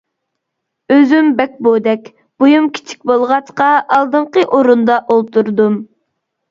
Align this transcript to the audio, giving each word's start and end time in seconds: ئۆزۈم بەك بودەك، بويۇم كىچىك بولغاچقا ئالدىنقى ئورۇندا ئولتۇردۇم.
ئۆزۈم 0.95 1.29
بەك 1.41 1.59
بودەك، 1.67 2.09
بويۇم 2.45 2.71
كىچىك 2.79 3.07
بولغاچقا 3.13 3.71
ئالدىنقى 3.79 4.49
ئورۇندا 4.51 5.01
ئولتۇردۇم. 5.17 5.83